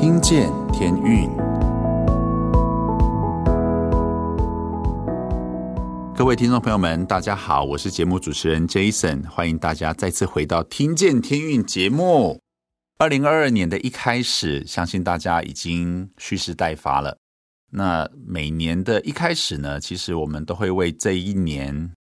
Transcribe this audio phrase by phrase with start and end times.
[0.00, 1.28] 听见天运，
[6.16, 12.40] 各位听众朋友们，大家好，我是节目主持人 Jason，欢迎大家再次回到《听见天运》节目。
[12.96, 17.18] 二零二二年的一开始，相信大家已经蓄势待发了。
[17.70, 21.92] 那每年的一开始呢，其实我们都会为这一年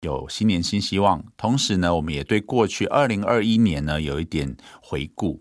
[0.00, 5.38] 有新年新希望，同时呢，我们也对过去二零二一年呢有一点回顾。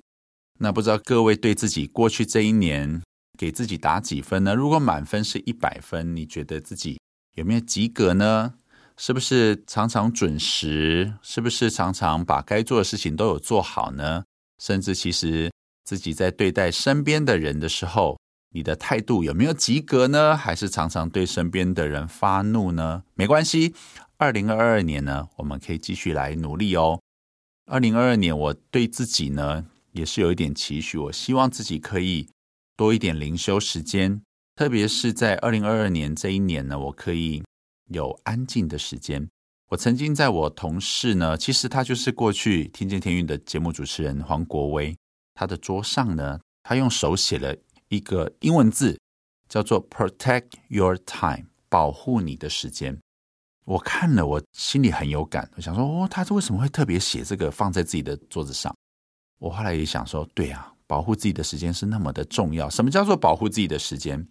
[0.64, 3.02] 那不知道各位对自己过去这一年
[3.38, 4.56] 给自己打几分呢？
[4.56, 6.98] 如果满分是一百分，你觉得自己
[7.36, 8.54] 有没有及格呢？
[8.96, 11.16] 是不是常常准时？
[11.22, 14.24] 是不是常常把该做的事情都有做好呢？
[14.58, 15.52] 甚至其实
[15.84, 18.18] 自己在对待身边的人的时候，
[18.54, 20.38] 你的态度有没有及格呢？
[20.38, 23.04] 还是常常对身边的人发怒呢？
[23.16, 23.76] 没关系，
[24.16, 27.02] 二零二二年呢，我们可以继续来努力哦。
[27.66, 32.28] 二零二二年，我对自己呢也是有一点期许，我希望自己可以
[32.76, 34.22] 多一点灵修时间，
[34.56, 37.42] 特别是在二零二二年这一年呢，我可以
[37.90, 39.28] 有安静的时间。
[39.70, 44.96] 我曾经在我同事呢，其实他就是过去听见天运的节目主持人黄国威，
[45.34, 47.56] 他的桌上呢，他用手写了。
[47.90, 49.00] 一个英文字
[49.48, 53.00] 叫做 “protect your time”，保护你的时间。
[53.66, 55.48] 我看了，我心里很有感。
[55.56, 58.76] 我想说，哦，他为什么会特别写这个放在自己的桌子上？
[59.44, 62.70] 我后来也想说，对啊，保护自己的时间是那么的重要。
[62.70, 64.26] 什么叫做保护自己的时间？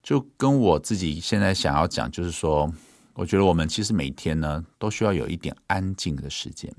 [0.00, 2.72] 就跟我自己现在想要讲，就是说，
[3.14, 6.72] 我觉得我们其实每天呢，都需要有一点安静的时间。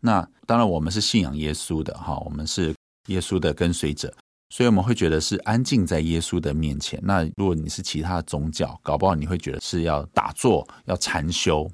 [0.00, 2.74] 那当然，我们是信仰耶稣的哈，我们是
[3.08, 4.10] 耶稣的跟随者。
[4.48, 6.98] 所以我们会觉得是安静在耶稣的面前。
[7.02, 11.70] 那如果你是其他的宗教，搞不好你会觉得是要打坐、要禅修。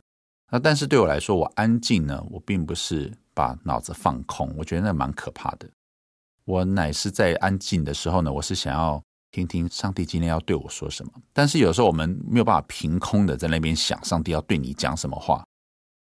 [0.51, 5.71] 那但是对我来说，我安静呢，我并不是把脑子放空，我觉得那蛮可怕的。
[6.45, 9.01] 我乃是在安静的时候呢，我是想要
[9.31, 11.13] 听听上帝今天要对我说什么。
[11.33, 15.45] 但是有时候我们没有办法凭空的在那边想上帝要对你讲什么话。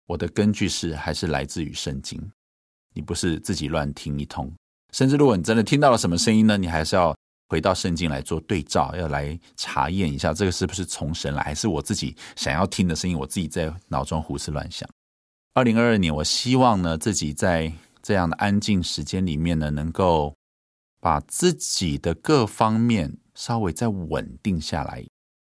[0.08, 2.20] 我的根据是还是来自于圣经，
[2.96, 4.52] 你不是自己乱听一通。
[4.92, 7.16] 甚至如果你真的听到了什么声音呢，你还是要
[7.50, 14.90] 回到圣经来做对照，要来查验一下这个是不是从神来，还是我自己想要听的声音，我自己在脑中胡思乱想。
[15.58, 17.74] 二零二二年，我希望呢自己在
[18.04, 20.32] 这样的安静时间里面呢，能够
[21.02, 25.04] 把自己的各方面稍微再稳定下来，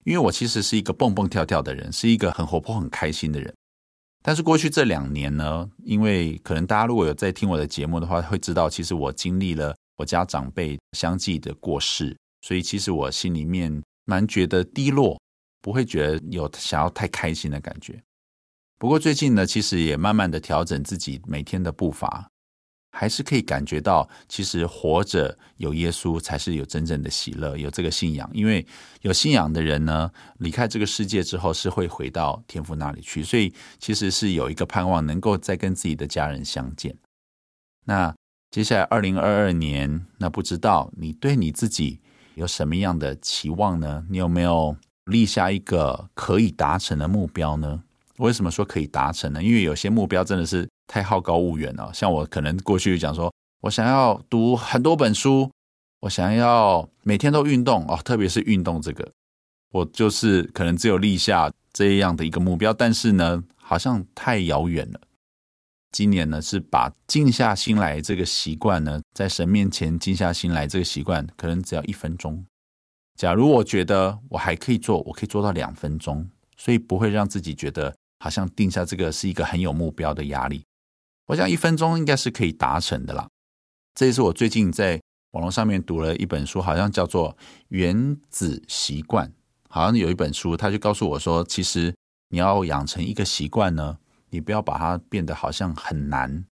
[0.05, 3.53] 因为我其实是一个蹦蹦跳跳的人，是一个很活泼、很开心的人。
[4.23, 15.19] 但是过去这两年呢，因为可能大家如果有在听我的节目的话，会知道其实我经历了我家长辈相继的过世，所以其实我心里面蛮觉得低落，
[15.61, 18.01] 不会觉得有想要太开心的感觉。
[18.77, 22.29] 不过最近呢，其实也慢慢的调整自己每天的步伐。
[22.89, 28.27] 还是可以感觉到，其实活着有耶稣才是有真正的喜乐，有这个信仰。
[28.33, 28.65] 因为
[29.01, 36.97] 有信仰的人呢，离开这个世界之后是会回到天父那里去，所以其实是有一个盼望，能够再跟自己的家人相见。
[37.85, 38.15] 那
[38.49, 41.99] 接下来二零二二年，那不知道你对你自己
[42.33, 44.07] 有什么样的期望呢？
[44.09, 47.83] 你有没有立下一个可以达成的目标呢？
[48.17, 49.41] 为什么说可以达成呢？
[49.43, 50.67] 因为有些目标真的是。
[50.89, 53.29] 太好高骛远了，像我可能过去讲说，
[53.59, 55.51] 我想要读很多本书，
[55.99, 59.11] 我想要每天都运动哦，特别是运动这个，
[59.73, 65.01] 我就是可能只有立下这样的一个目标，但是呢，好像太遥远了。
[65.91, 72.45] 今年呢，是把静下心来这个习惯呢，在神面前静下心来这个习惯，可能只要一分钟。
[73.15, 80.63] 假如我觉得我还可以做，我可以做到两分钟，所以不会让自己觉得好像定下这个是一个很有目标的压力。
[81.27, 83.27] 我想一分钟应该是可以达成的啦。
[83.95, 85.01] 这也是我最近在
[85.31, 87.33] 网络上面读了一本书，好像叫做
[87.69, 89.27] 《原子习惯》。
[89.69, 91.93] 好像有一本书，他就告诉我说，其实
[92.29, 93.97] 你要养成一个习惯呢，
[94.29, 96.45] 你不要把它变得好像很难。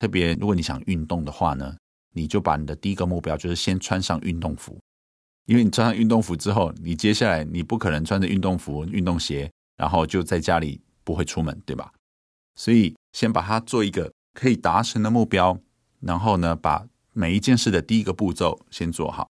[0.00, 1.76] 特别如果你想运动的话呢，
[2.14, 4.78] 你就把你的第一个目标就是先穿上运动服，
[5.46, 11.90] 因为你穿上运动服之后，你接下来你不可能穿着运动服、运动鞋，然后就在家里不会出门，对吧？
[12.54, 15.58] 所以，先把它做一个可以达成的目标，
[16.00, 19.26] 然后呢，把每一件事的第一个步骤先做好。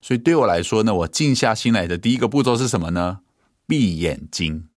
[0.00, 3.20] 所以对我来说呢，我静下心来的第一个步骤是什么呢？
[3.68, 4.68] 闭眼睛。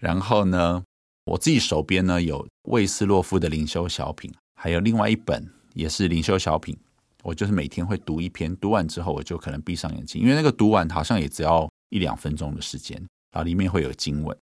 [0.00, 0.82] 然后呢，
[1.26, 6.76] 我自己手边呢有魏斯洛夫的灵修小品，还有另外一本也是灵修小品。
[7.22, 12.98] 我就是每天会读一篇，读完之后我就可能闭上眼睛，因为那个读完好像也只要一两分钟的时间，
[13.30, 14.36] 然后里面会有经文。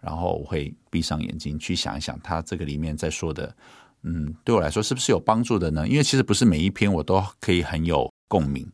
[0.00, 3.54] 然后我会闭上眼睛去想一想，他这个里面在说的，
[4.02, 5.86] 嗯，对我来说是不是有帮助的呢？
[5.86, 8.70] 因为其实不是每一篇我都可以很有共鸣，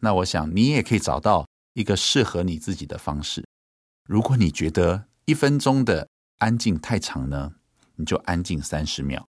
[0.00, 3.44] 那我想你也可以找到一个适合你自己的方式。
[4.04, 6.08] 如果你觉得一分钟的
[6.38, 7.52] 安静太长呢，
[7.96, 9.22] 你就安静三十秒；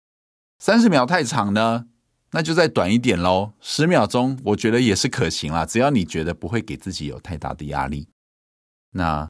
[0.57, 1.87] 三十秒太长呢，
[2.31, 3.53] 那就再短一点喽。
[3.59, 8.07] 十秒钟，我觉得也是可行啦，只要你觉得不会给自己有太大的压力。
[8.91, 9.27] 那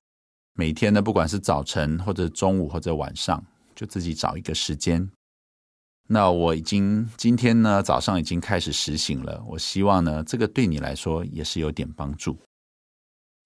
[0.59, 3.41] 每天呢，不管是早晨或者中午或者晚上，
[3.73, 5.09] 就自己找一个时间。
[6.09, 12.37] 那我已经今天呢早上已经开始实行了，我希望呢这个对你来说也是有点帮助。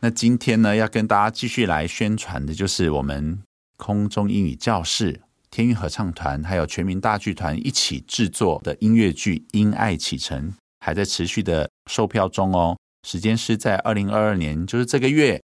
[0.01, 3.39] 那今天呢，要跟大家继续来宣传的，就是我们
[3.77, 5.21] 空中英语教室、
[5.51, 10.49] 天韵合唱团还有全民大剧团一起制作的音乐剧《因爱启程》，
[10.79, 12.75] 还在持续的售票中哦。
[13.07, 15.39] 时间是在二零二二年，就是这个月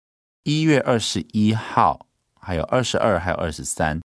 [0.46, 2.06] 一月二十一号，
[2.40, 4.00] 还有二十二，还有二十三。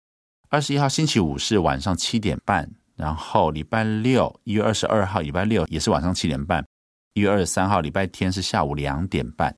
[0.49, 6.63] 二十一号星期五是晚上七点半，然后礼拜六一月二十二号礼拜六也是晚上七点半，
[7.15, 9.55] 一月二十三号礼拜天是下午两点半。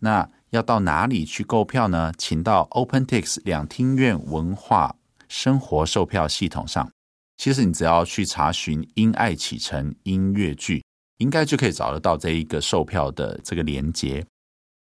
[0.00, 2.12] 那要到哪里去购票呢？
[2.18, 4.96] 请到 OpenTix 两厅院文化
[5.26, 6.86] 生活售票系统上。
[7.38, 10.84] 其实你只要去查询《因爱启程》音乐剧，
[11.16, 14.22] 应该就可以找得到这一个售票的这个连结。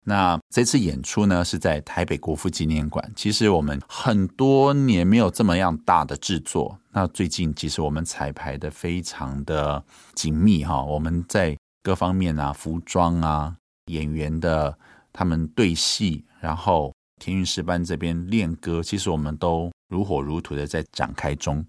[0.08, 3.12] 那这次演出呢，是在台北国父纪念馆。
[3.16, 6.78] 其实我们很多年没有这么样大的制作。
[6.92, 13.56] 那最近其实我们彩排的非常的紧密哈，我们在各方面啊，服装啊，
[13.86, 14.78] 演员的。
[15.18, 21.64] 他们对戏，然后天韵诗班这边练歌，其实我们都如火如荼的在展开中。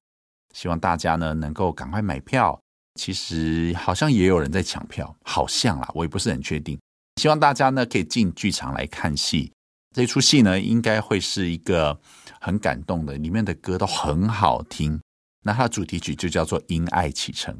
[0.53, 2.59] 希望大家呢能够赶快买票。
[2.95, 6.77] 其实好像也有人在抢票，好像啦，我也不是很确定。
[7.17, 9.51] 希望大家呢可以进剧场来看戏。
[9.93, 11.99] 这出戏呢应该会是一个
[12.39, 14.99] 很感动的，里面的歌都很好听。
[15.43, 17.53] 那它的主题曲就叫做《因爱启程》。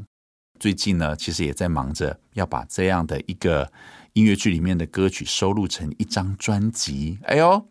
[0.60, 3.72] 最近呢，其实也在忙着要把这样的一个。
[4.14, 7.70] 音乐剧里面的歌曲收录成一张专辑，哎呦，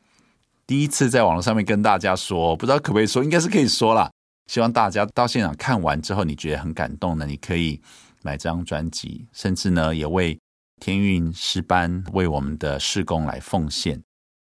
[0.65, 4.09] 第一次在网络上面跟大家说，不知道可不可以说，应该是可以说啦。
[4.47, 7.81] 希望大家到现场看完之后，你觉得很感动呢，你可以
[8.23, 10.39] 买这张专辑，甚至呢也为
[10.81, 14.03] 天运诗班为我们的事工来奉献。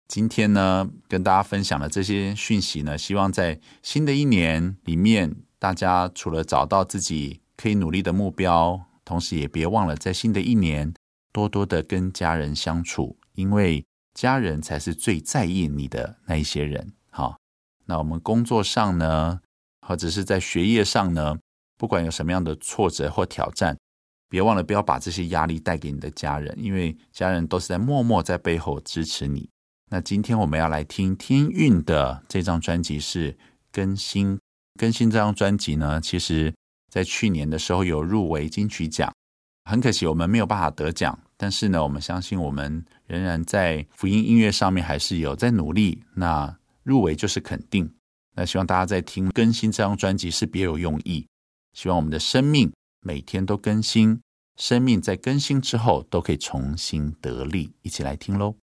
[0.07, 10.93] 今天呢跟大家分享的这些讯息呢，希望在新的一年里面，大家除了找到自己可以努力的目标，同时也别忘了在新的一年。
[11.33, 16.91] 多多的跟家人相处，因为家人才是最在意你的那一些人。
[17.09, 17.37] 好，
[17.85, 19.39] 那我们工作上呢，
[19.87, 21.37] 或者是在学业上呢，
[21.77, 23.77] 不管有什么样的挫折或挑战，
[24.31, 29.49] 别忘了不要把这些压力带给你的家人，因为家人都是在默默在背后支持你。
[29.89, 33.37] 那今天我们要来听天韵的这张专辑是
[33.73, 34.39] 更新，
[34.79, 36.53] 更新这张专辑呢，其实
[36.89, 39.13] 在去年的时候有入围金曲奖。
[39.69, 41.19] 很可惜，我们没有办法得奖。
[41.35, 46.01] 但是呢，我们相信我们仍然在福音音乐上面还是有在努力。
[46.15, 47.93] 那入围就是肯定。
[48.33, 51.27] 那希望大家在听更新这张专辑是别有用意。
[51.73, 54.21] 希望我们的生命每天都更新，
[54.55, 57.73] 生命在更新之后都可以重新得力。
[57.81, 58.60] 一起来听喽。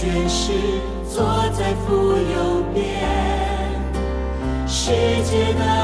[0.00, 0.52] 权势
[1.06, 2.86] 坐在富右边，
[4.66, 4.92] 世
[5.24, 5.79] 界的。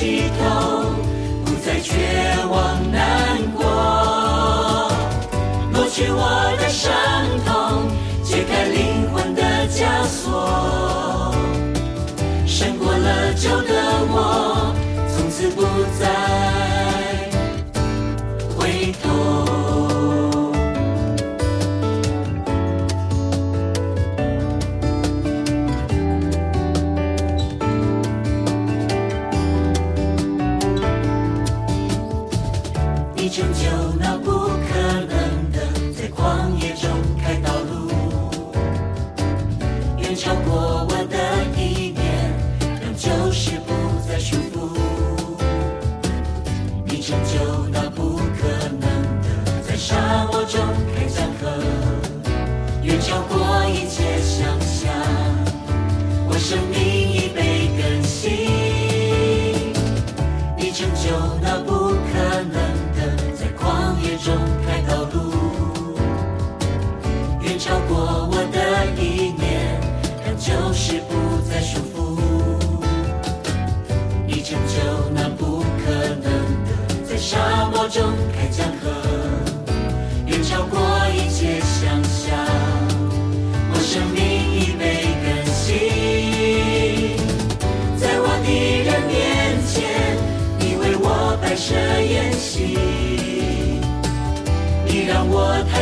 [0.00, 0.82] 起头，
[1.44, 1.92] 不再绝
[2.50, 3.29] 望难。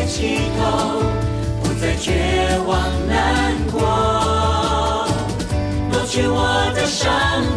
[0.08, 1.02] 起头
[1.62, 5.06] 不再绝望难过。
[5.90, 7.12] 抹去我的伤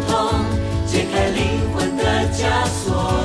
[0.06, 0.44] 痛
[0.86, 3.21] 解开灵魂的枷锁。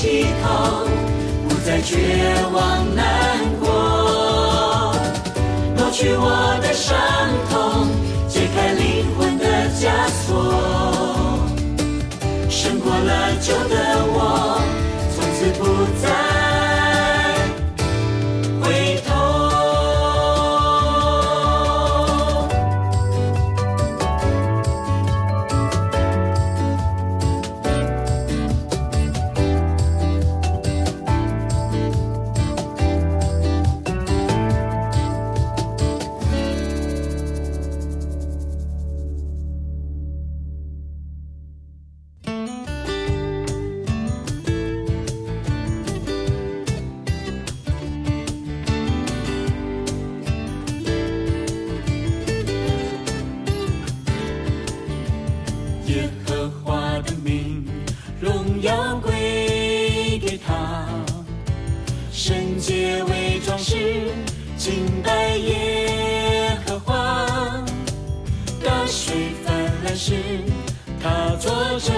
[0.00, 0.86] 起头，
[1.48, 1.96] 不再绝
[2.52, 3.04] 望难
[3.58, 4.94] 过，
[5.76, 6.96] 抹去我的伤
[7.50, 7.88] 痛，
[8.28, 10.54] 解开灵魂的枷锁，
[12.48, 13.74] 胜过了旧的
[14.14, 14.57] 我。
[64.68, 66.94] 敬拜耶和华，
[68.62, 69.50] 大水泛
[69.82, 70.14] 滥时，
[71.02, 71.50] 他作
[71.80, 71.90] 着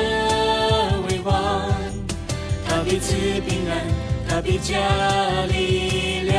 [1.09, 1.35] 为王，
[2.64, 3.85] 他必赐平安，
[4.28, 4.76] 他必加
[5.46, 6.38] 力量。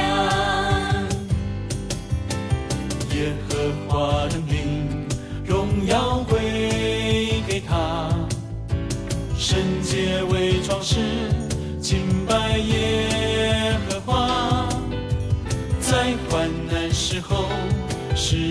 [3.13, 5.05] 耶和华的名，
[5.45, 8.09] 荣耀归给他，
[9.37, 10.95] 圣洁为装饰。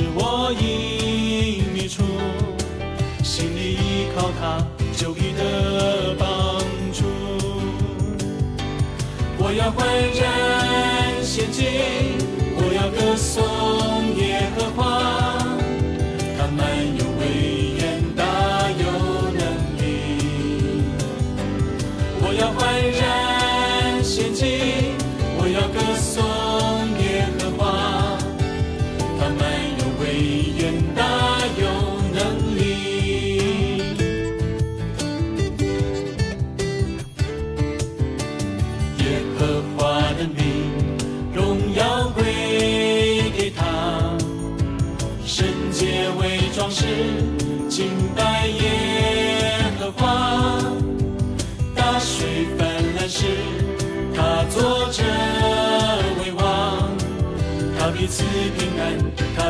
[0.01, 2.03] 是我隐秘处，
[3.23, 6.59] 心里依靠他，就医的帮
[6.91, 7.05] 助。
[9.39, 10.50] 我要换人。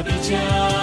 [0.03, 0.80] 比较。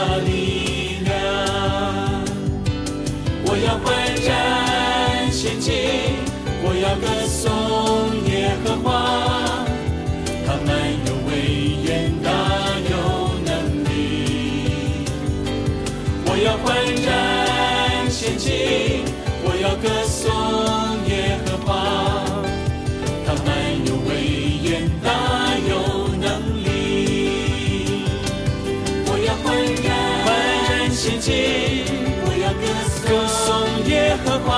[34.25, 34.49] 和华，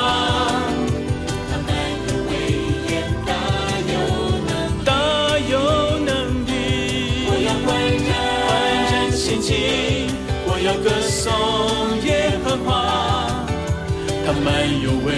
[1.50, 1.70] 他满
[2.08, 2.32] 有威
[2.90, 2.92] 严，
[3.26, 3.32] 大
[3.92, 3.94] 有
[4.48, 4.52] 能，
[4.86, 4.90] 大
[5.50, 5.54] 有
[6.00, 6.10] 能
[6.46, 6.50] 力。
[7.28, 8.10] 我要欢人
[8.48, 8.50] 欢
[8.92, 9.48] 然献祭，
[10.46, 11.26] 我要歌颂
[12.06, 12.10] 耶
[12.44, 12.70] 和华，
[14.26, 14.48] 他满
[14.82, 15.10] 有威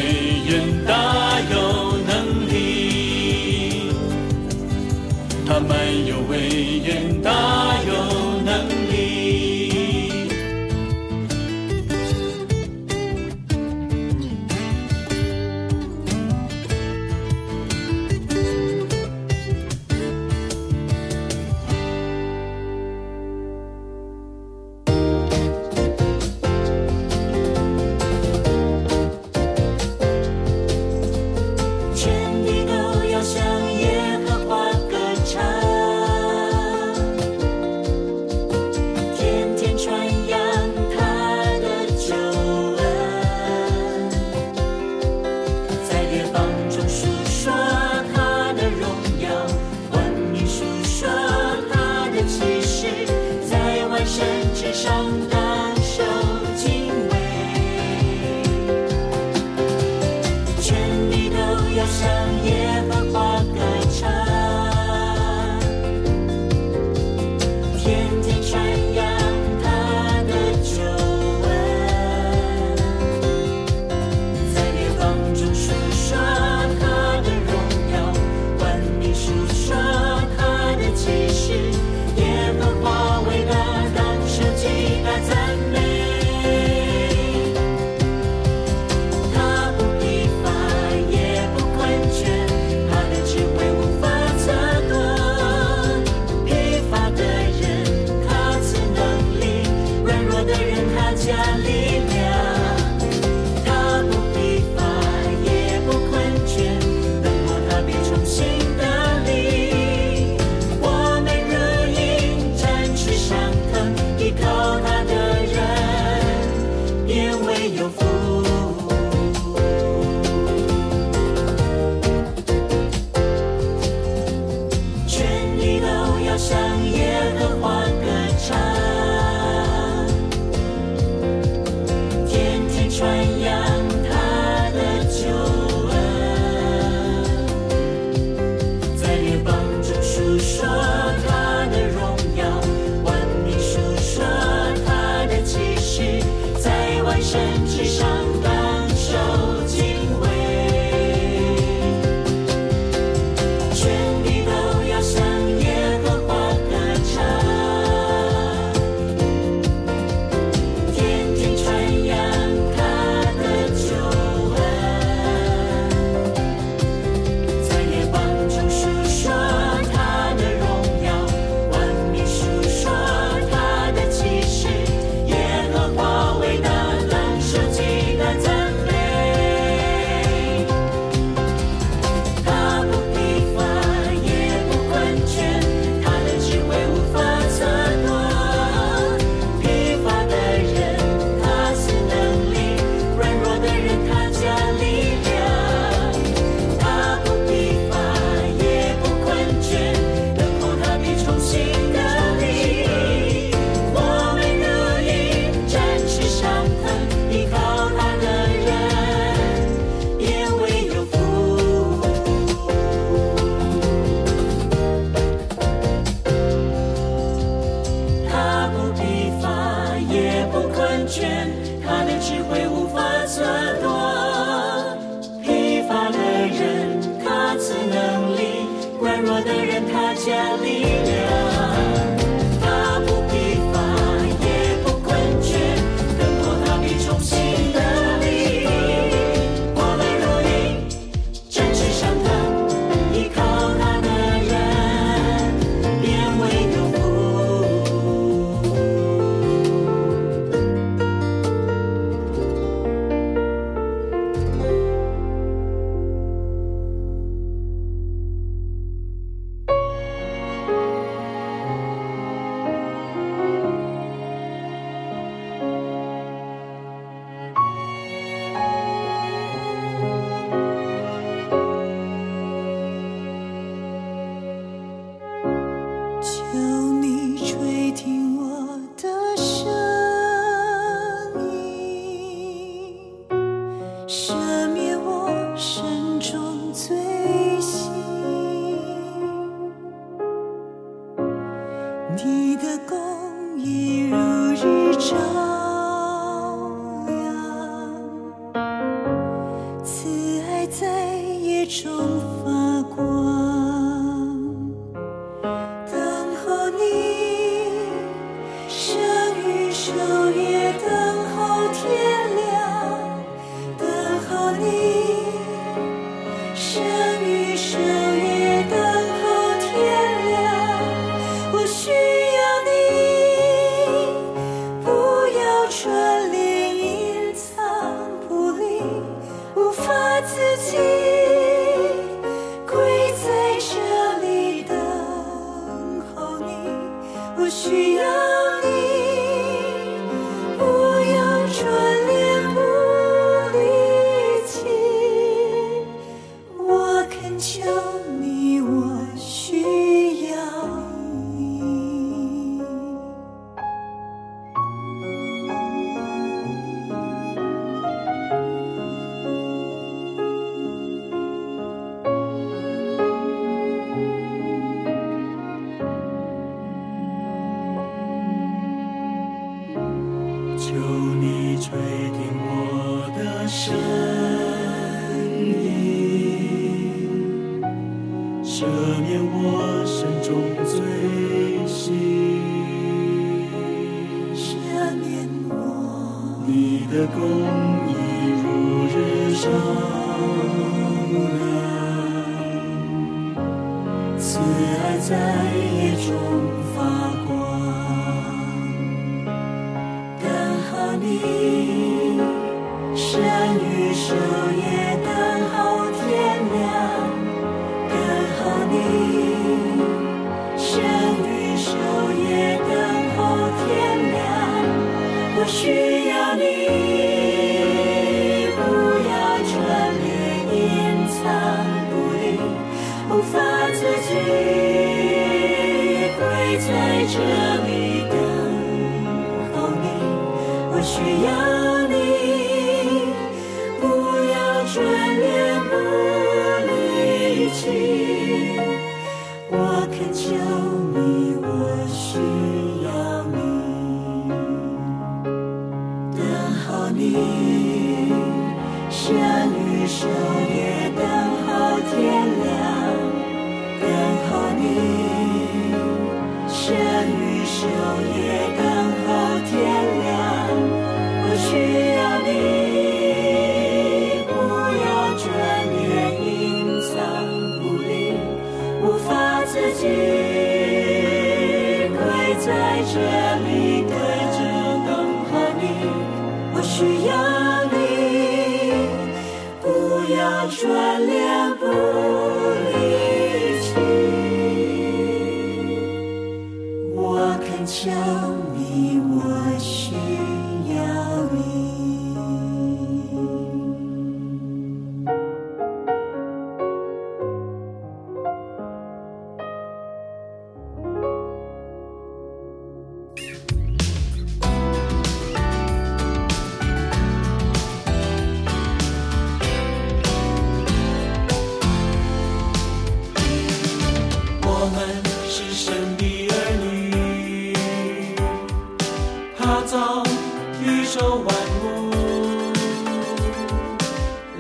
[521.24, 521.92] 万物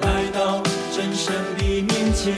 [0.02, 2.34] 来到真神的面前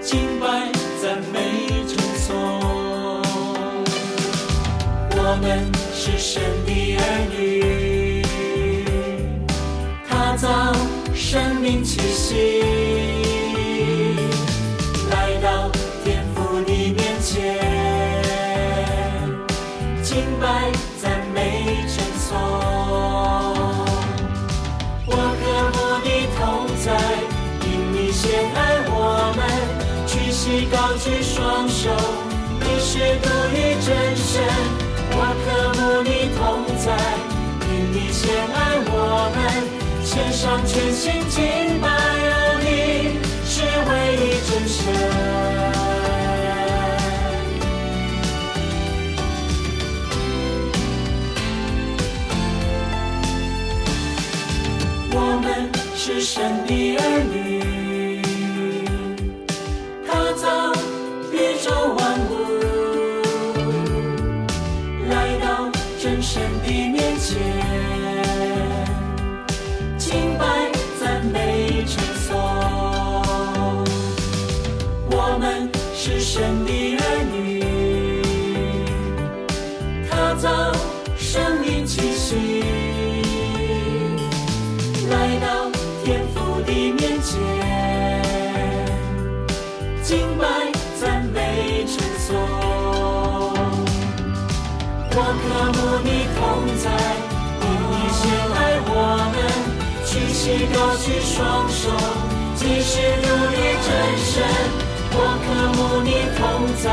[0.00, 0.70] 敬拜
[1.02, 2.36] 赞美之作
[5.16, 7.00] 我们是神的儿
[7.36, 8.22] 女
[10.08, 10.48] 踏造
[11.14, 12.59] 生命气息。
[31.40, 31.88] 双手，
[32.60, 33.26] 你是独
[33.56, 34.42] 一真神，
[35.12, 35.46] 我渴
[35.80, 36.38] 慕你同
[36.76, 36.86] 在，
[37.66, 38.22] 因你先
[38.52, 38.94] 爱我
[39.34, 39.38] 们，
[40.04, 41.40] 献上全心敬
[41.80, 42.68] 拜，而你
[43.48, 43.52] 是
[43.88, 44.78] 唯一真神。
[55.12, 55.46] 我们
[55.96, 57.00] 是神的儿
[57.32, 57.39] 女。
[100.50, 101.88] 屈高举双手，
[102.56, 104.42] 即是如雨真神。
[105.12, 105.46] 我渴
[105.78, 106.90] 慕你同在，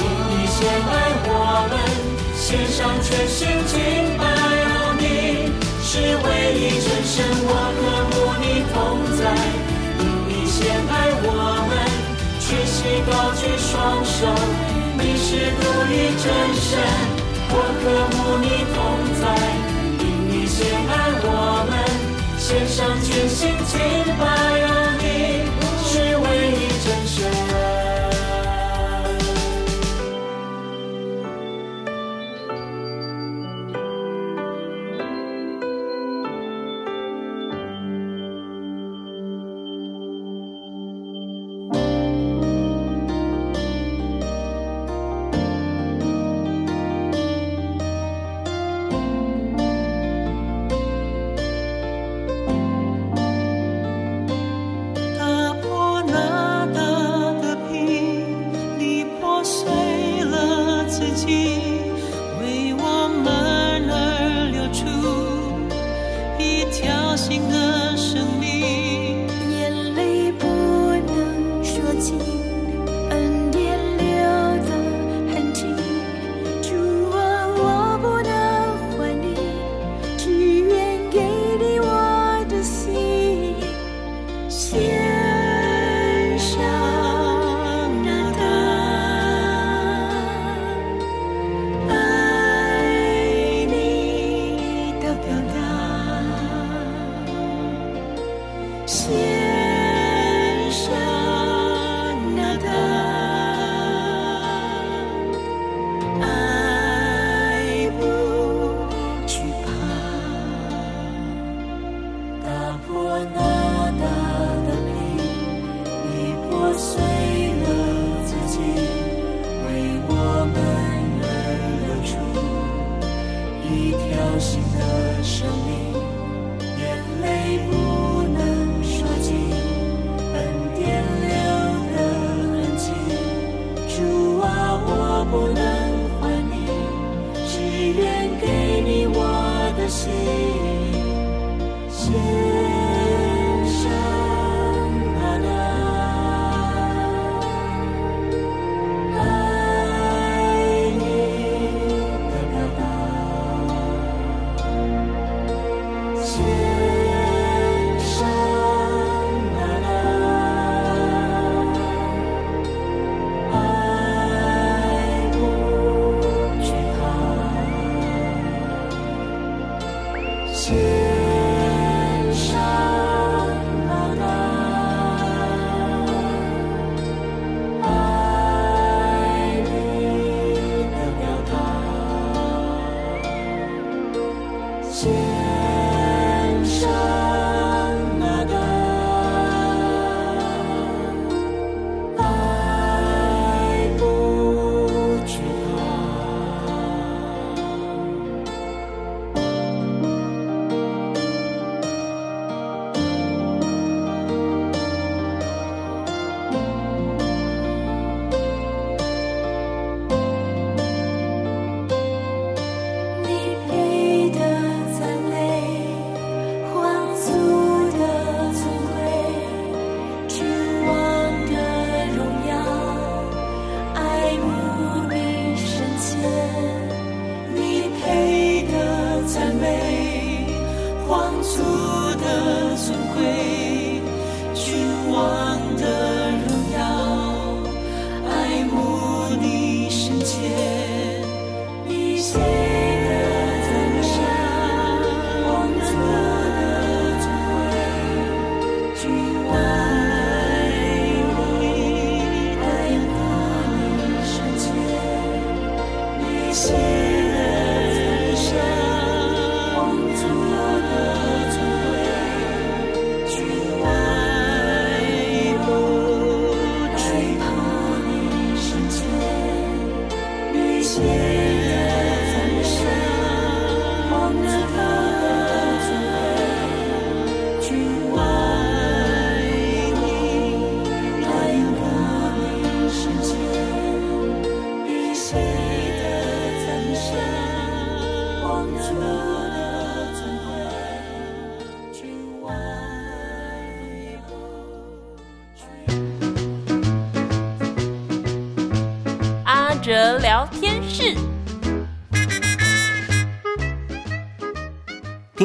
[0.00, 0.90] 因你先爱
[1.28, 1.28] 我
[1.68, 1.76] 们，
[2.34, 3.76] 献上全心敬
[4.16, 4.24] 拜
[4.96, 5.52] 你，
[5.84, 7.28] 是唯一真神。
[7.44, 9.20] 我渴慕你同在，
[10.00, 10.56] 因你先
[10.88, 11.28] 爱我
[11.68, 11.70] 们，
[12.40, 14.32] 屈膝高举双手，
[14.96, 15.28] 你是
[15.60, 16.24] 独一真
[16.56, 16.80] 神。
[17.50, 17.52] 我
[17.84, 17.84] 渴
[18.16, 18.76] 慕你同
[19.20, 19.28] 在，
[20.00, 21.28] 因你先爱我
[21.68, 21.72] 们，
[22.48, 23.78] 献上全心敬
[24.18, 24.87] 拜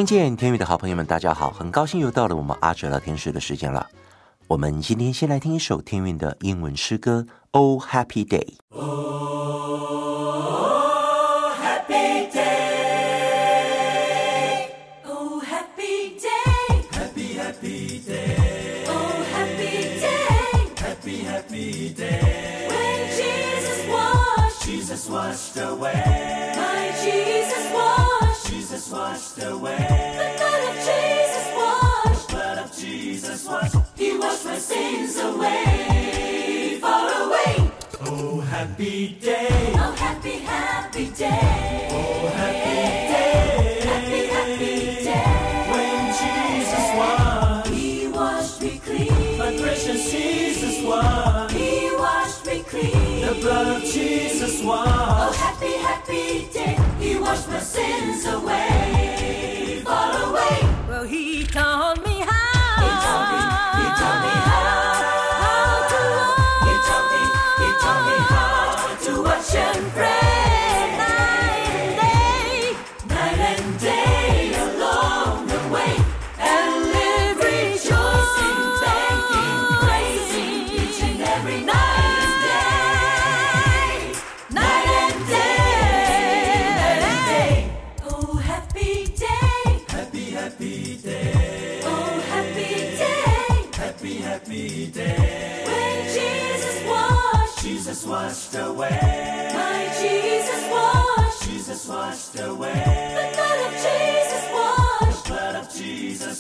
[0.04, 3.88] 听见天宇的好朋友们，大家好，很高兴又到了我们阿哲聊天室的时间了。
[4.48, 8.46] 我们今天先来听一首天韵的英文诗歌《Oh Happy Day》。
[29.54, 30.64] the blood
[38.64, 39.48] happy day.
[39.76, 41.90] Oh, happy, happy day.
[41.92, 42.76] Oh, happy
[43.12, 43.80] day.
[43.92, 45.26] Happy, happy day.
[45.72, 49.38] When Jesus washed, He washed me clean.
[49.38, 53.26] My precious Jesus washed, He washed me clean.
[53.26, 54.90] The blood of Jesus washed.
[54.90, 55.63] Oh, happy
[56.08, 60.60] he washed my sins away, far away.
[60.88, 62.82] Well, he taught me how.
[62.84, 63.40] He taught me,
[63.80, 65.88] he taught me how.
[65.92, 66.02] To.
[66.68, 67.22] He taught me,
[67.64, 69.93] he taught me how to wash him.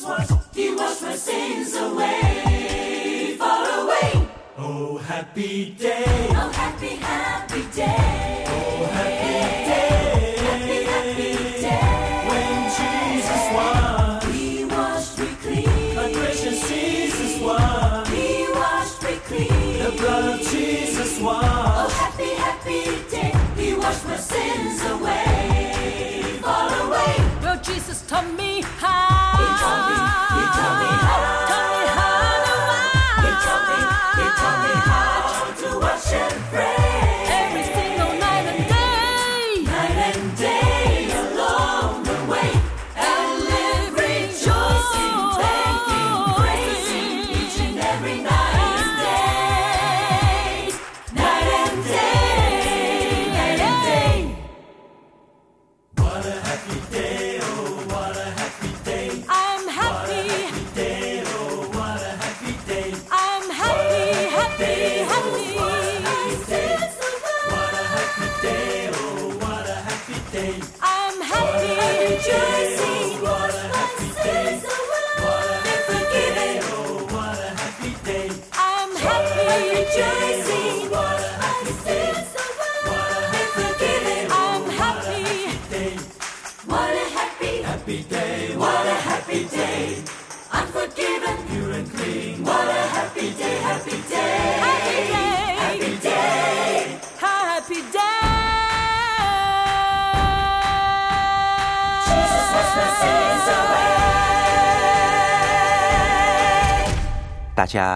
[0.03, 4.27] was, he was my sins away, far away.
[4.57, 6.03] Oh, happy day.
[6.31, 8.45] Oh, happy, happy day.
[8.47, 9.33] Oh, happy
[9.69, 10.35] day.
[10.47, 11.31] Happy, happy
[11.61, 12.25] day.
[12.29, 15.95] When Jesus was, he washed me clean.
[15.95, 19.83] My precious Jesus was, he washed me clean.
[19.83, 21.45] The blood of Jesus was.
[21.45, 23.33] Oh, happy, happy day.
[23.55, 27.15] He washed my sins away, far away.
[27.41, 29.02] Well, Jesus taught me how.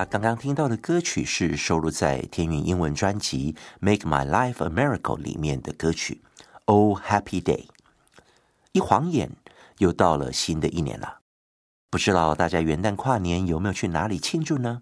[0.09, 6.21] 刚刚听到的歌曲是收录在天韵英文专辑《Make My Life a Miracle》里面的歌曲
[6.63, 7.65] 《Oh Happy Day》。
[8.71, 9.29] 一晃眼
[9.79, 11.19] 又到了新的一年了，
[11.89, 14.81] 不知道大家元旦跨年有没有去哪里庆祝呢？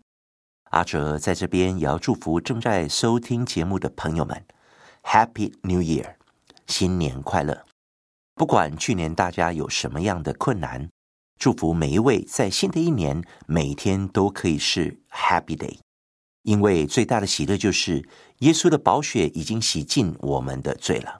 [0.69, 4.45] 阿哲在这边也要祝福正在收听节目的朋友们
[5.01, 6.17] ，Happy New Year，
[6.67, 7.65] 新年快乐！
[8.36, 10.88] 不管去年大家有什么样的困难。
[11.38, 15.79] 祝福每一位在新的一年，每天都可以是 Happy Day，
[16.43, 18.07] 因为最大的喜乐就是
[18.39, 21.19] 耶稣的宝血已经洗净我们的罪了，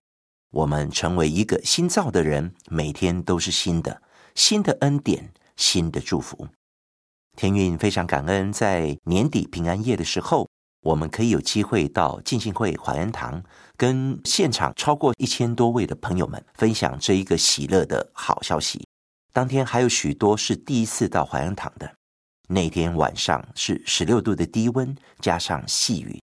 [0.51, 4.01] 我们成为一个新造的人，每天都是新的，
[4.34, 6.47] 新的恩典，新的祝福。
[7.36, 10.47] 天运非常感恩，在年底平安夜的时候，
[10.84, 13.43] 我们可以有机会到浸信会怀恩堂，
[13.76, 18.88] 跟现场超过一千多位的朋友们分享这一个喜乐的好消息。
[19.36, 21.94] 当天还有许多是第一次到怀恩堂的。
[22.48, 26.22] 那天晚上是十六度的低温，加上细雨，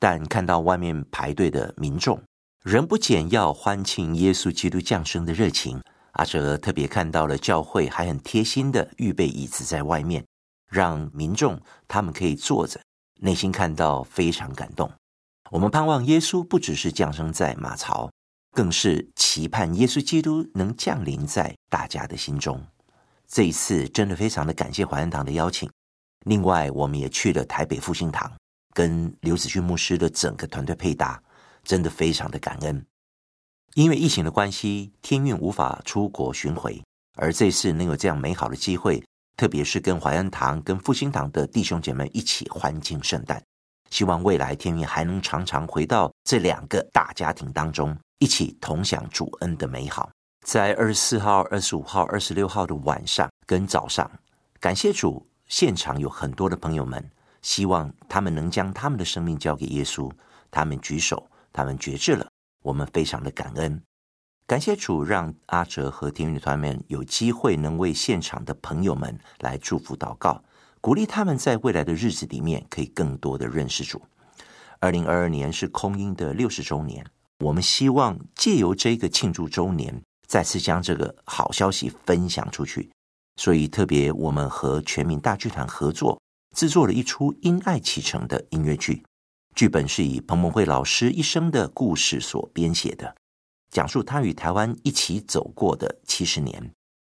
[0.00, 2.18] 但看到外面排队的民众，
[2.62, 5.78] 仍不减要欢庆耶稣基督降生的热情。
[6.12, 10.24] 阿哲特别看到了教会还很贴心的预备椅子在外面，
[10.70, 12.80] 让民众他们可以坐着，
[13.20, 14.90] 内心看到非常感动。
[15.50, 18.10] 我们盼望耶稣不只是降生在马槽，
[18.54, 22.64] 更是期盼耶稣基督能降临在大家的心中。
[23.26, 25.68] 这一次真的非常的感谢怀恩堂的邀请。
[26.24, 28.32] 另外，我们也去了台北复兴堂，
[28.72, 31.20] 跟刘子骏牧师的整个团队配搭，
[31.64, 32.86] 真的非常的感恩。
[33.74, 36.80] 因为疫情的关系，天运无法出国巡回，
[37.16, 39.04] 而这次能有这样美好的机会，
[39.36, 43.42] 特别是跟怀恩堂、跟复兴堂的弟兄姐妹一起欢庆圣诞。
[43.90, 50.10] 希望未来天运还能常常回到这两个大家庭当中，一起同享主恩的美好。
[50.46, 54.10] 在二十四号、二十五号、二十六号的晚上跟早上，
[54.60, 55.26] 感谢主。
[55.46, 57.10] 现场有很多的朋友们，
[57.42, 60.10] 希望他们能将他们的生命交给耶稣。
[60.50, 62.26] 他们举手，他们决志了，
[62.62, 63.82] 我们非常的感恩，
[64.46, 70.42] 感谢主，让阿哲和天韵团们有机会能为现场的朋友们来祝福祷告，
[70.80, 74.00] 鼓励他们在未来的日子里面可以更多的认识主。
[74.80, 77.04] 二零二二年是空音的六十周年，
[77.44, 82.90] 我们希望借由这个庆祝周年，再次将这个好消息分享出去。
[83.36, 86.18] 所以，特别我们和全民大剧团合作
[86.56, 89.04] 制作了一出《因爱启程》的音乐剧。
[89.54, 93.14] 剧本是以彭蒙惠老师一生的故事所编写的，
[93.70, 96.70] 讲述他与台湾一起走过的七十年。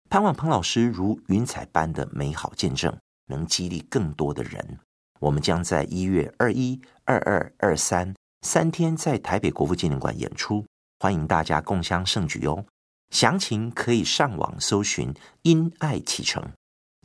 [0.09, 4.79] 盼望彭老师如云彩般的美好见证，能激励更多的人。
[5.21, 10.67] 我们将在一月二一、二二、二三三天在台北国父纪念馆演出，
[10.99, 12.65] 欢迎大家共襄盛举哦。
[13.11, 16.45] 详情可以上网搜寻“因爱启程”。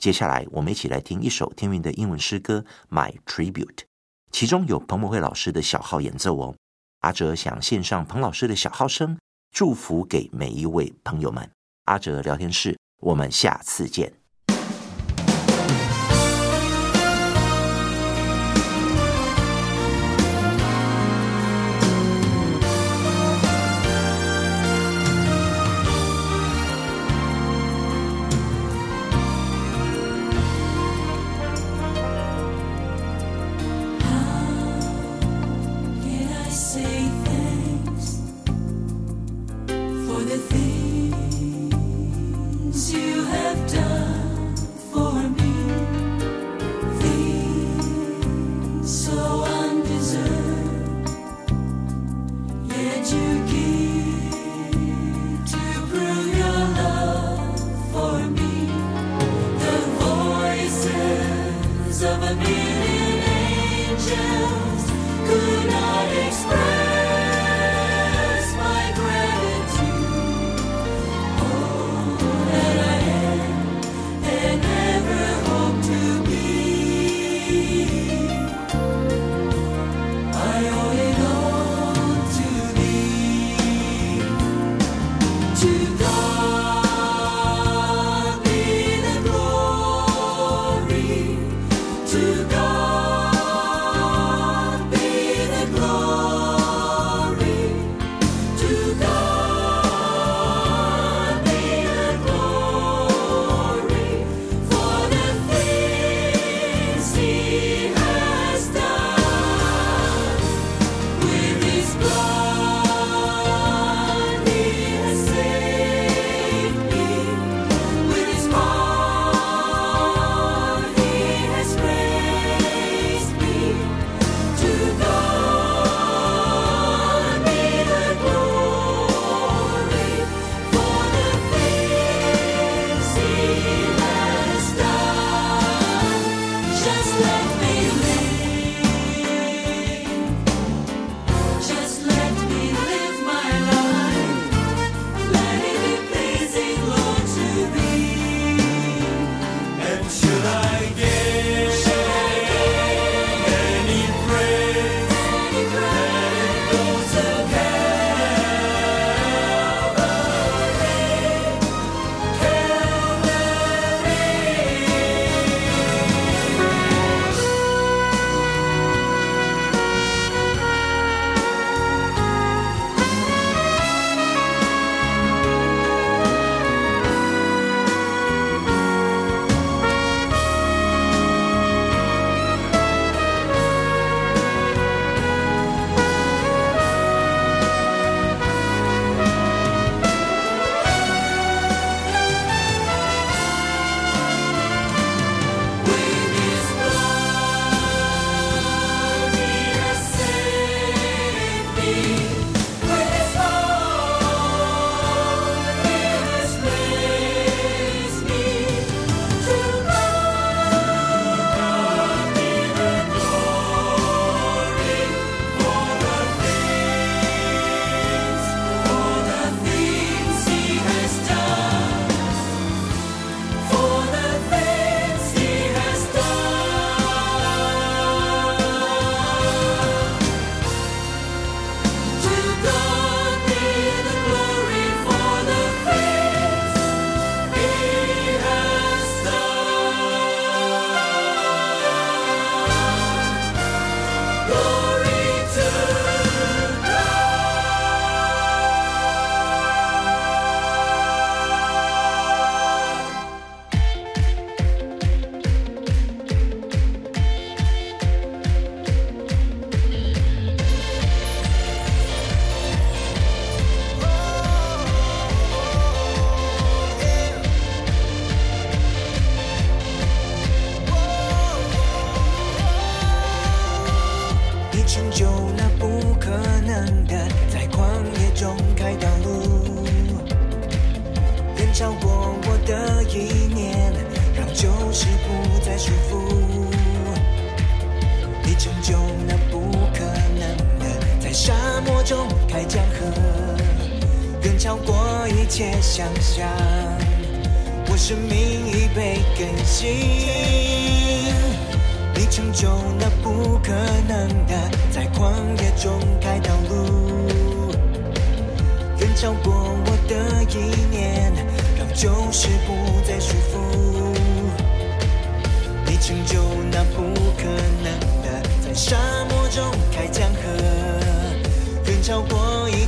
[0.02, 3.76] 接下来，我们一起来听一首天韵的英文诗歌《My Tribute》，
[4.32, 6.56] 其中有彭博慧老师的小号演奏哦。
[7.02, 9.20] 阿哲想献上彭老师的小号声，
[9.52, 11.50] 祝福给每一位朋友们。
[11.86, 14.12] 阿哲聊天室，我们下次见。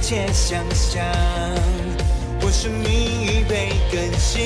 [0.10, 1.05] 切想象。
[2.41, 4.41] 我生命已被更新，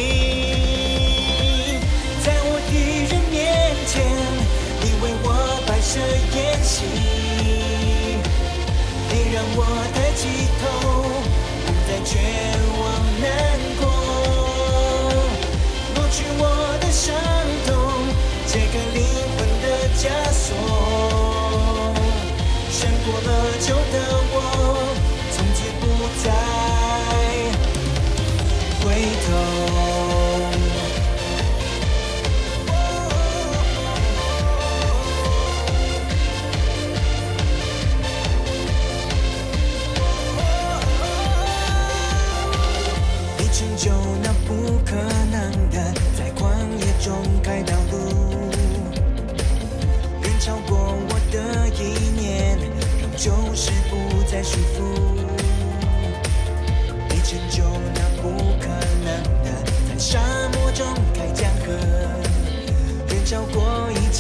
[2.22, 3.34] 在我敌人面
[3.88, 4.04] 前，
[4.82, 5.28] 你为我
[5.66, 6.02] 摆设
[6.36, 6.84] 宴席，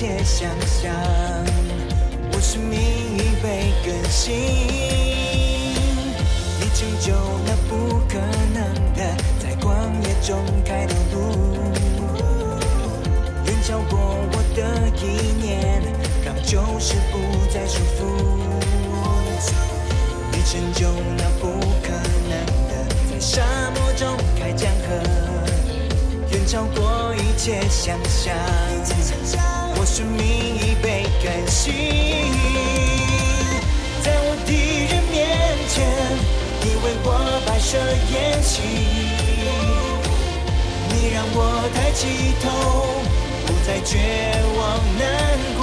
[0.03, 0.91] 一切想象。
[2.33, 4.35] 我生命已被更新，
[6.59, 7.13] 你成就
[7.45, 8.19] 那不可
[8.53, 8.59] 能
[8.93, 8.99] 的，
[9.39, 9.71] 在旷
[10.03, 11.15] 野中开道路，
[13.45, 13.97] 远超过
[14.33, 14.59] 我的
[14.97, 15.01] 意
[15.41, 15.81] 念，
[16.25, 17.17] 让旧事不
[17.49, 18.03] 再束缚。
[20.33, 21.47] 你成就那不
[21.81, 21.93] 可
[22.27, 22.35] 能
[22.67, 22.71] 的，
[23.09, 23.41] 在沙
[23.73, 23.81] 漠。
[23.93, 24.89] 中开江河，
[26.31, 29.62] 远超过一切想象。
[29.83, 31.73] 我生命已被更新，
[34.01, 35.27] 在我敌人面
[35.67, 35.83] 前，
[36.61, 37.07] 你为我
[37.45, 37.77] 摆设
[38.13, 38.61] 宴席，
[40.87, 41.37] 你让我
[41.75, 42.07] 抬起
[42.39, 42.47] 头，
[43.45, 43.99] 不再绝
[44.55, 45.03] 望难
[45.57, 45.61] 过，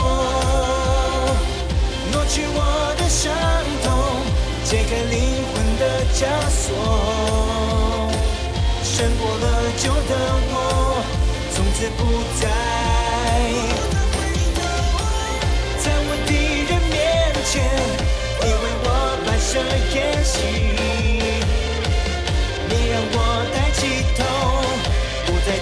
[2.13, 3.33] 挪去我的伤
[3.83, 3.89] 痛，
[4.67, 5.17] 解开灵
[5.49, 6.69] 魂的枷锁。
[8.85, 9.45] 胜过了
[9.79, 10.13] 旧的
[10.53, 10.55] 我，
[11.55, 11.99] 从此不
[12.39, 12.45] 再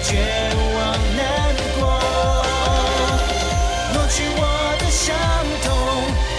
[0.08, 0.80] 绝望
[1.18, 1.20] 难
[1.78, 1.80] 过，
[3.92, 4.42] 抹去我
[4.78, 5.04] 的伤
[5.62, 5.68] 痛，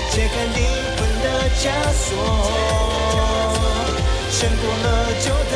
[0.10, 0.58] 解开灵
[0.98, 1.62] 魂的枷
[1.94, 2.10] 锁，
[4.32, 4.86] 胜过了
[5.22, 5.54] 旧的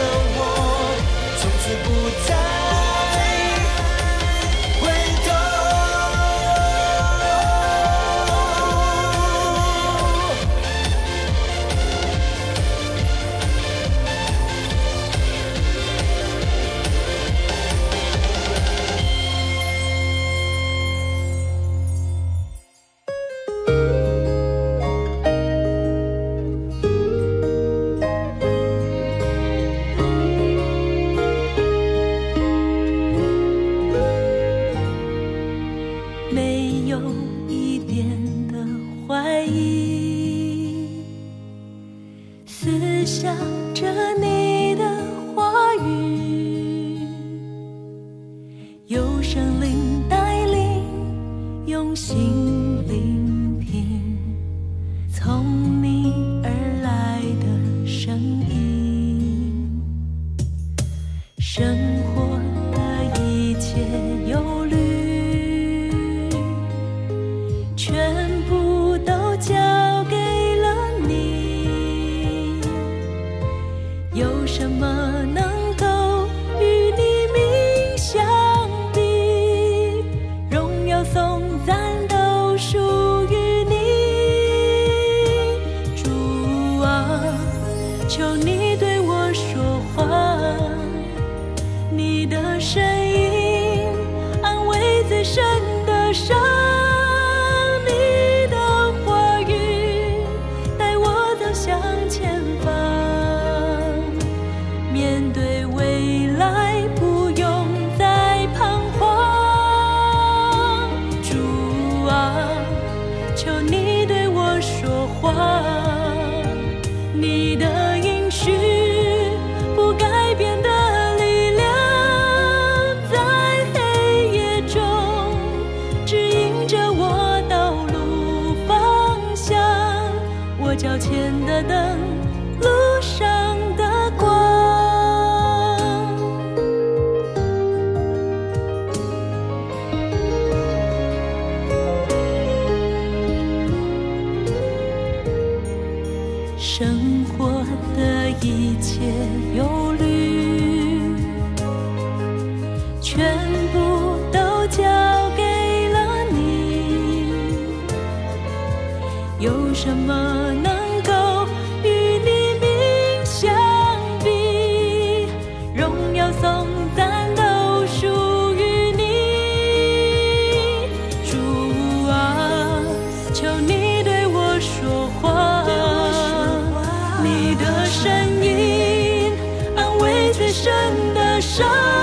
[177.63, 178.11] 的声
[178.43, 179.31] 音，
[179.75, 180.73] 安慰最深
[181.13, 182.02] 的伤。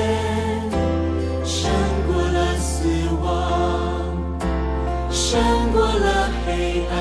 [5.71, 6.95] 过了黑暗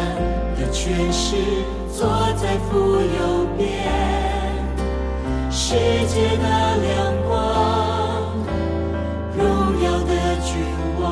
[0.57, 1.37] 的权势，
[1.93, 3.67] 坐在福右边，
[5.51, 5.75] 世
[6.07, 6.45] 界的
[6.79, 7.33] 亮光，
[9.37, 9.43] 荣
[9.83, 10.13] 耀的
[10.45, 10.55] 君
[11.01, 11.09] 王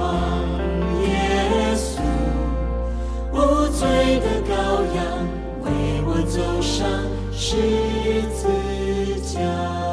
[1.03, 2.01] 耶稣，
[3.33, 4.55] 无罪的羔
[4.95, 4.99] 羊，
[5.65, 5.67] 为
[6.07, 6.89] 我走上
[7.33, 8.47] 十字
[9.35, 9.88] 架。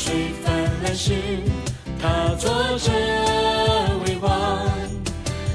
[0.00, 0.52] 水泛
[0.84, 1.12] 滥时，
[2.00, 2.92] 他坐着
[4.06, 4.30] 为王，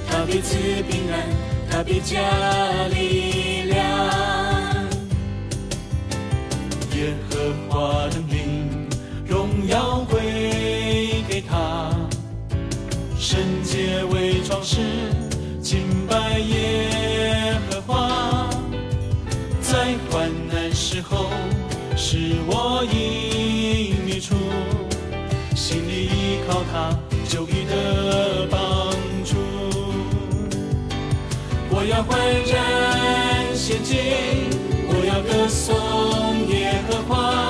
[0.05, 0.57] 他必赐
[0.89, 1.13] 平安，
[1.71, 2.19] 他必加
[2.89, 3.79] 力量。
[6.93, 8.85] 耶和华的名，
[9.25, 11.89] 荣耀归给他，
[13.17, 14.81] 圣洁为装饰，
[15.61, 18.49] 敬拜耶和华，
[19.61, 21.29] 在患难时候
[21.95, 22.97] 是我隐
[23.31, 23.52] 秘
[24.23, 24.35] 处，
[25.53, 26.97] 心里依靠他，
[27.27, 28.57] 就已得帮
[29.25, 29.35] 助。
[31.69, 33.97] 我要欢然献祭，
[34.87, 37.42] 我要歌颂耶和华。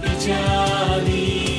[0.00, 1.57] 他必